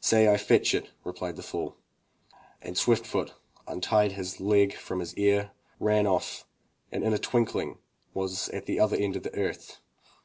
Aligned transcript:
"Say 0.00 0.26
rU 0.26 0.36
fetch 0.36 0.74
it, 0.74 0.90
replied 1.04 1.36
the 1.36 1.44
fool, 1.44 1.76
and 2.60 2.76
Swift 2.76 3.02
of 3.02 3.06
foot 3.12 3.34
untied 3.68 4.10
his 4.10 4.40
leg 4.40 4.74
from 4.74 4.98
his 4.98 5.14
ear, 5.14 5.52
ran 5.78 6.08
off 6.08 6.44
and 6.90 7.04
in 7.04 7.12
a 7.14 7.18
twinkling 7.18 7.78
was 8.12 8.48
at 8.48 8.66
the 8.66 8.80
other 8.80 8.96
end 8.96 9.14
of 9.14 9.22
the 9.22 9.34
earth. 9.36 9.78